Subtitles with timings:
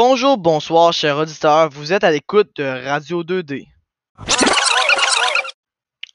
[0.00, 1.70] Bonjour, bonsoir, chers auditeurs.
[1.70, 3.66] Vous êtes à l'écoute de Radio 2D.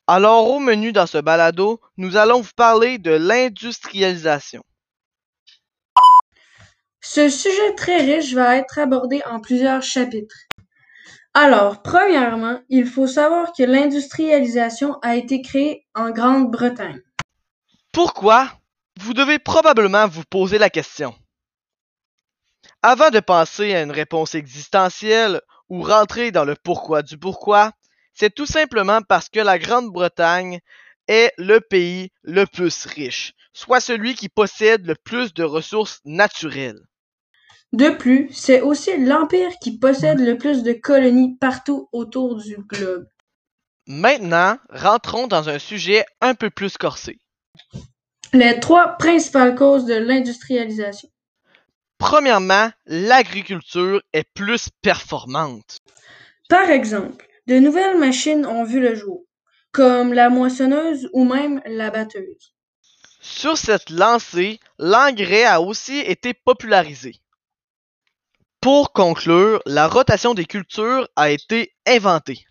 [0.08, 4.64] Alors, au menu dans ce balado, nous allons vous parler de l'industrialisation.
[7.02, 10.48] Ce sujet très riche va être abordé en plusieurs chapitres.
[11.34, 17.02] Alors, premièrement, il faut savoir que l'industrialisation a été créée en Grande-Bretagne.
[17.92, 18.48] Pourquoi?
[19.02, 21.14] Vous devez probablement vous poser la question.
[22.86, 27.72] Avant de penser à une réponse existentielle ou rentrer dans le pourquoi du pourquoi,
[28.14, 30.60] c'est tout simplement parce que la Grande-Bretagne
[31.08, 36.82] est le pays le plus riche, soit celui qui possède le plus de ressources naturelles.
[37.72, 43.08] De plus, c'est aussi l'empire qui possède le plus de colonies partout autour du globe.
[43.88, 47.18] Maintenant, rentrons dans un sujet un peu plus corsé.
[48.34, 51.08] Les trois principales causes de l'industrialisation.
[52.06, 55.78] Premièrement, l'agriculture est plus performante.
[56.50, 59.24] Par exemple, de nouvelles machines ont vu le jour,
[59.72, 62.54] comme la moissonneuse ou même la batteuse.
[63.22, 67.16] Sur cette lancée, l'engrais a aussi été popularisé.
[68.60, 72.46] Pour conclure, la rotation des cultures a été inventée.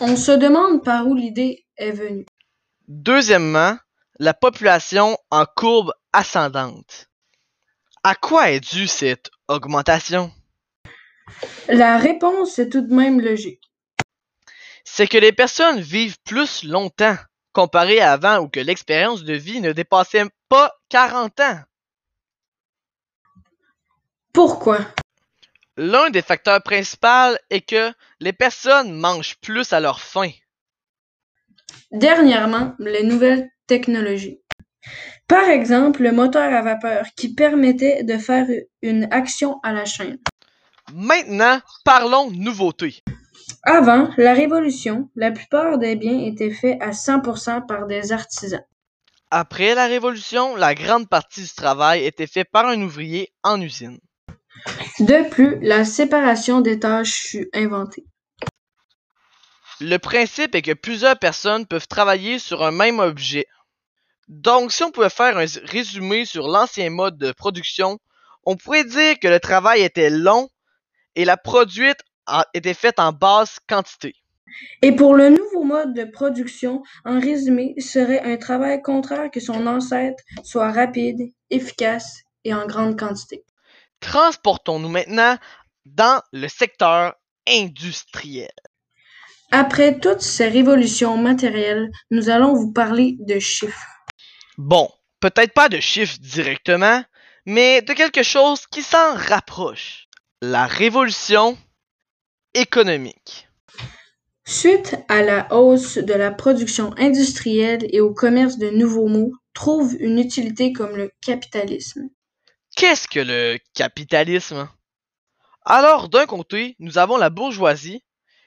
[0.00, 2.24] On se demande par où l'idée est venue.
[2.88, 3.76] Deuxièmement,
[4.18, 7.10] la population en courbe ascendante.
[8.04, 10.32] À quoi est due cette augmentation?
[11.68, 13.72] La réponse est tout de même logique.
[14.84, 17.16] C'est que les personnes vivent plus longtemps
[17.52, 21.60] comparé à avant où que l'expérience de vie ne dépassait pas 40 ans.
[24.32, 24.78] Pourquoi?
[25.76, 30.30] L'un des facteurs principaux est que les personnes mangent plus à leur faim.
[31.92, 34.41] Dernièrement, les nouvelles technologies.
[35.28, 38.46] Par exemple, le moteur à vapeur qui permettait de faire
[38.82, 40.18] une action à la chaîne.
[40.92, 43.02] Maintenant, parlons nouveautés.
[43.64, 48.64] Avant la Révolution, la plupart des biens étaient faits à 100% par des artisans.
[49.30, 53.98] Après la Révolution, la grande partie du travail était fait par un ouvrier en usine.
[55.00, 58.04] De plus, la séparation des tâches fut inventée.
[59.80, 63.46] Le principe est que plusieurs personnes peuvent travailler sur un même objet.
[64.32, 67.98] Donc, si on pouvait faire un résumé sur l'ancien mode de production,
[68.46, 70.48] on pourrait dire que le travail était long
[71.16, 72.00] et la produite
[72.54, 74.14] était faite en basse quantité.
[74.80, 79.66] Et pour le nouveau mode de production, en résumé, serait un travail contraire que son
[79.66, 83.44] ancêtre, soit rapide, efficace et en grande quantité.
[84.00, 85.36] Transportons-nous maintenant
[85.84, 87.14] dans le secteur
[87.46, 88.50] industriel.
[89.50, 93.88] Après toutes ces révolutions matérielles, nous allons vous parler de chiffres.
[94.58, 94.90] Bon,
[95.20, 97.02] peut-être pas de chiffres directement,
[97.46, 100.08] mais de quelque chose qui s'en rapproche.
[100.40, 101.56] La révolution
[102.54, 103.48] économique.
[104.44, 109.94] Suite à la hausse de la production industrielle et au commerce de nouveaux mots, trouve
[110.00, 112.08] une utilité comme le capitalisme.
[112.76, 114.68] Qu'est-ce que le capitalisme?
[115.64, 118.02] Alors, d'un côté, nous avons la bourgeoisie.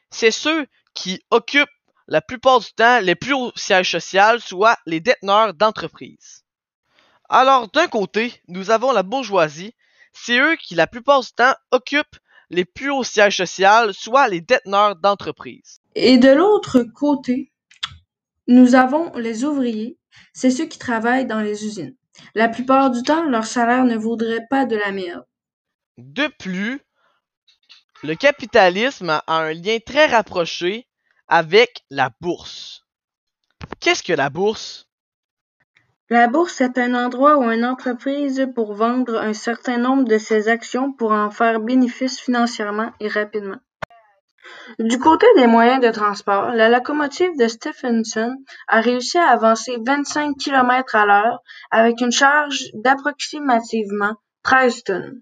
[0.10, 1.70] C'est ceux qui occupent
[2.08, 6.44] la plupart du temps les plus hauts sièges sociaux, soit les déteneurs d'entreprises.
[7.30, 9.74] Alors, d'un côté, nous avons la bourgeoisie.
[10.14, 12.18] C'est eux qui, la plupart du temps, occupent
[12.50, 15.80] les plus hauts sièges sociaux, soit les déteneurs d'entreprises.
[15.96, 17.52] Et de l'autre côté,
[18.48, 19.98] nous avons les ouvriers,
[20.34, 21.96] c'est ceux qui travaillent dans les usines.
[22.36, 25.26] La plupart du temps, leur salaire ne vaudrait pas de la merde.
[25.98, 26.80] De plus,
[28.04, 30.88] le capitalisme a un lien très rapproché
[31.28, 32.86] avec la bourse.
[33.80, 34.88] Qu'est-ce que la bourse?
[36.10, 40.50] La bourse est un endroit où une entreprise pour vendre un certain nombre de ses
[40.50, 43.58] actions pour en faire bénéfice financièrement et rapidement.
[44.78, 48.36] Du côté des moyens de transport, la locomotive de Stephenson
[48.68, 51.40] a réussi à avancer 25 km à l'heure
[51.72, 55.22] avec une charge d'approximativement 13 tonnes.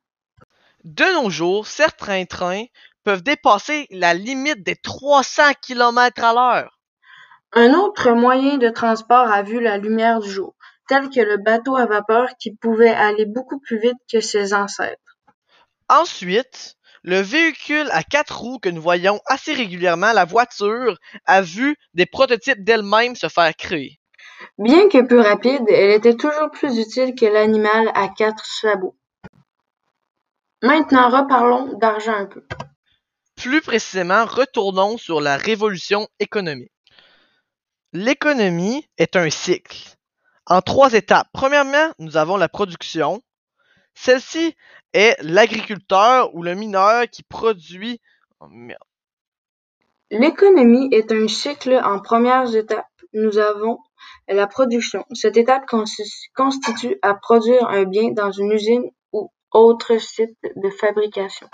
[0.83, 2.65] De nos jours, certains trains
[3.03, 6.79] peuvent dépasser la limite des 300 km à l'heure.
[7.53, 10.55] Un autre moyen de transport a vu la lumière du jour,
[10.87, 15.17] tel que le bateau à vapeur qui pouvait aller beaucoup plus vite que ses ancêtres.
[15.89, 21.75] Ensuite, le véhicule à quatre roues que nous voyons assez régulièrement, la voiture, a vu
[21.93, 23.99] des prototypes d'elle-même se faire créer.
[24.57, 28.95] Bien que peu rapide, elle était toujours plus utile que l'animal à quatre sabots.
[30.61, 32.43] Maintenant, reparlons d'argent un peu.
[33.35, 36.71] Plus précisément, retournons sur la révolution économique.
[37.91, 39.95] L'économie est un cycle
[40.47, 41.27] en trois étapes.
[41.33, 43.21] Premièrement, nous avons la production.
[43.93, 44.55] Celle-ci
[44.93, 48.01] est l'agriculteur ou le mineur qui produit.
[48.39, 48.47] Oh,
[50.11, 52.87] L'économie est un cycle en premières étapes.
[53.13, 53.77] Nous avons
[54.27, 55.05] la production.
[55.13, 61.47] Cette étape constitue à produire un bien dans une usine ou autre site de fabrication.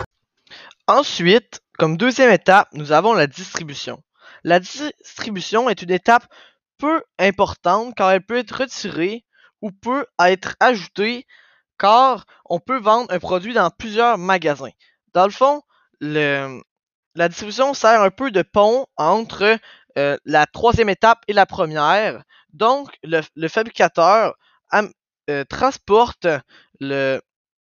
[0.90, 4.02] Ensuite, comme deuxième étape, nous avons la distribution.
[4.42, 6.26] La distribution est une étape
[6.78, 9.24] peu importante car elle peut être retirée
[9.62, 11.28] ou peut être ajoutée
[11.78, 14.72] car on peut vendre un produit dans plusieurs magasins.
[15.14, 15.62] Dans le fond,
[16.00, 19.58] la distribution sert un peu de pont entre
[19.96, 22.24] euh, la troisième étape et la première.
[22.52, 24.34] Donc, le, fabricateur
[24.74, 26.26] euh, transporte
[26.80, 27.20] le,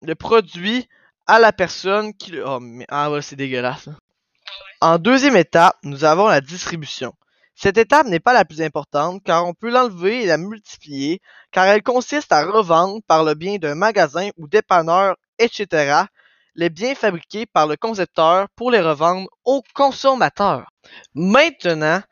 [0.03, 0.89] le produit
[1.27, 2.47] à la personne qui le...
[2.47, 2.87] Oh, mais...
[2.89, 3.89] Ah ouais, c'est dégueulasse.
[4.81, 7.15] En deuxième étape, nous avons la distribution.
[7.55, 11.21] Cette étape n'est pas la plus importante car on peut l'enlever et la multiplier
[11.53, 16.03] car elle consiste à revendre par le bien d'un magasin ou dépanneur, etc.
[16.57, 20.69] les biens fabriqués par le concepteur pour les revendre aux consommateurs.
[21.15, 22.03] Maintenant,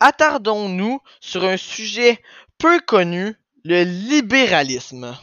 [0.00, 2.18] attardons-nous sur un sujet
[2.56, 3.34] peu connu,
[3.64, 5.16] le libéralisme.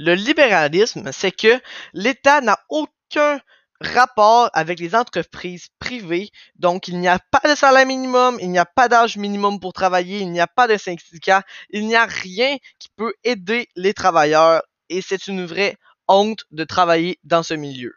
[0.00, 1.60] Le libéralisme, c'est que
[1.92, 3.40] l'État n'a aucun
[3.80, 6.30] rapport avec les entreprises privées.
[6.54, 9.72] Donc, il n'y a pas de salaire minimum, il n'y a pas d'âge minimum pour
[9.72, 13.92] travailler, il n'y a pas de syndicat, il n'y a rien qui peut aider les
[13.92, 15.74] travailleurs et c'est une vraie
[16.06, 17.92] honte de travailler dans ce milieu.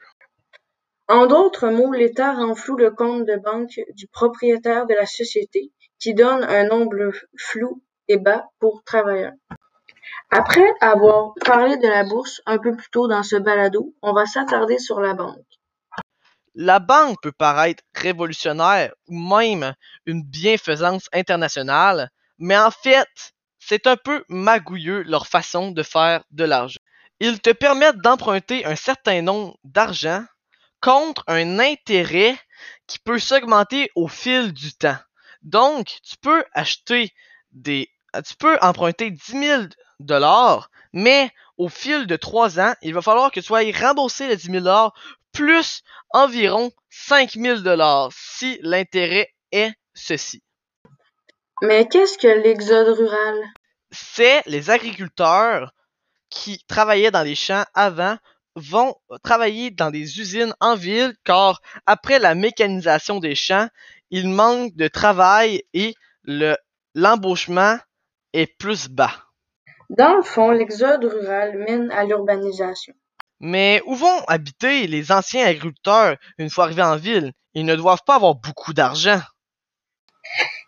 [1.07, 5.71] En d'autres mots, l'État rend flou le compte de banque du propriétaire de la société,
[5.99, 9.33] qui donne un nombre flou et bas pour travailleurs.
[10.33, 14.25] Après avoir parlé de la bourse un peu plus tôt dans ce balado, on va
[14.25, 15.45] s'attarder sur la banque.
[16.55, 19.73] La banque peut paraître révolutionnaire ou même
[20.05, 26.45] une bienfaisance internationale, mais en fait, c'est un peu magouilleux leur façon de faire de
[26.45, 26.79] l'argent.
[27.19, 30.23] Ils te permettent d'emprunter un certain nombre d'argent
[30.79, 32.39] contre un intérêt
[32.87, 34.97] qui peut s'augmenter au fil du temps.
[35.41, 37.11] Donc, tu peux acheter
[37.51, 37.89] des,
[38.25, 39.63] tu peux emprunter 10 000
[40.05, 44.35] dollars, mais au fil de trois ans, il va falloir que tu ailles rembourser les
[44.35, 44.93] 10 000 dollars
[45.31, 50.41] plus environ 5 000 dollars si l'intérêt est ceci.
[51.61, 53.35] Mais qu'est-ce que l'exode rural?
[53.91, 55.73] C'est les agriculteurs
[56.29, 58.17] qui travaillaient dans les champs avant
[58.55, 63.67] vont travailler dans des usines en ville car après la mécanisation des champs,
[64.09, 66.55] il manque de travail et le
[66.93, 67.77] l'embauchement
[68.33, 69.30] est plus bas.
[69.97, 72.93] Dans le fond, l'exode rural mène à l'urbanisation.
[73.41, 77.33] Mais où vont habiter les anciens agriculteurs une fois arrivés en ville?
[77.55, 79.19] Ils ne doivent pas avoir beaucoup d'argent.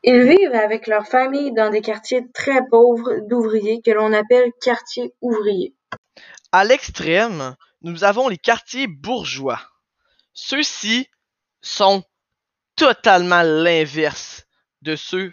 [0.03, 5.13] Ils vivent avec leurs familles dans des quartiers très pauvres d'ouvriers que l'on appelle quartiers
[5.21, 5.73] ouvriers.
[6.51, 9.61] À l'extrême, nous avons les quartiers bourgeois.
[10.33, 11.07] Ceux-ci
[11.61, 12.03] sont
[12.75, 14.45] totalement l'inverse
[14.81, 15.31] de ceux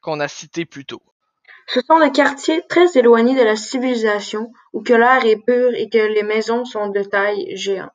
[0.00, 1.02] qu'on a cités plus tôt.
[1.68, 5.88] Ce sont des quartiers très éloignés de la civilisation, où que l'air est pur et
[5.88, 7.90] que les maisons sont de taille géante.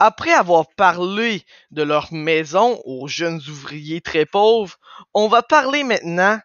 [0.00, 4.76] Après avoir parlé de leurs maisons aux jeunes ouvriers très pauvres,
[5.14, 6.38] on va parler maintenant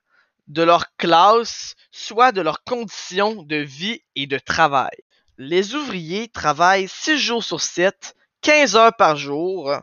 [0.47, 4.97] de leur classe, soit de leurs conditions de vie et de travail.
[5.37, 9.73] Les ouvriers travaillent 6 jours sur 7, 15 heures par jour.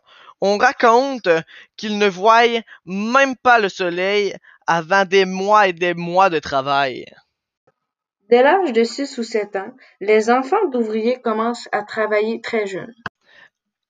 [0.40, 1.28] On raconte
[1.76, 2.44] qu'ils ne voient
[2.84, 4.34] même pas le soleil
[4.72, 7.04] avant des mois et des mois de travail.
[8.30, 12.94] Dès l'âge de 6 ou 7 ans, les enfants d'ouvriers commencent à travailler très jeunes.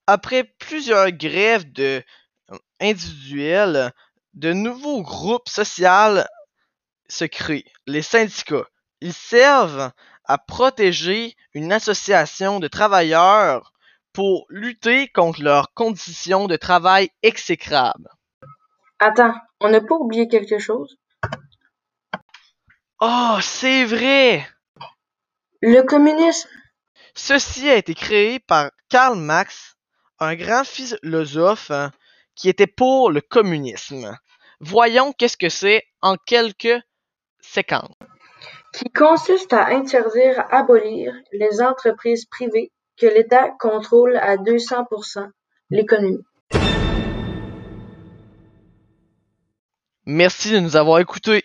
[0.09, 2.03] Après plusieurs grèves de
[2.51, 3.93] euh, individuelles,
[4.35, 6.25] de nouveaux groupes sociaux
[7.09, 8.67] se créent, les syndicats.
[9.01, 9.93] Ils servent
[10.25, 13.73] à protéger une association de travailleurs
[14.13, 18.11] pour lutter contre leurs conditions de travail exécrables.
[18.99, 20.97] Attends, on n'a pas oublié quelque chose?
[23.01, 24.47] Oh, c'est vrai!
[25.61, 26.49] Le communisme.
[27.15, 29.77] Ceci a été créé par Karl Marx,
[30.19, 31.93] un grand philosophe hein,
[32.35, 34.17] qui était pour le communisme.
[34.61, 36.81] Voyons qu'est-ce que c'est en quelques
[37.41, 37.95] séquences.
[38.73, 45.29] Qui consiste à interdire, abolir les entreprises privées que l'État contrôle à 200%
[45.71, 46.25] l'économie.
[50.07, 51.45] Merci de nous avoir écoutés.